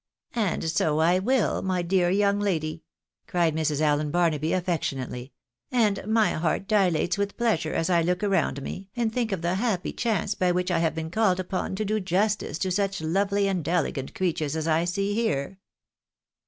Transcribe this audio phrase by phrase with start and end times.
[0.51, 2.81] "And so I will, my dear young lady,"
[3.27, 3.81] cried Mrs.
[3.81, 5.31] Allen Barnaby, affectionately;"
[5.71, 9.53] and my heart dilates with pleasure as I look around me, and think of the
[9.61, 13.47] happy chance by which I have been called upon to do justice to such lovely
[13.47, 15.59] and elegant creatures as I see here